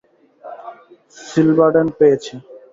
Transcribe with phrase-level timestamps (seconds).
[1.17, 2.33] Silvadene, পেয়েছি!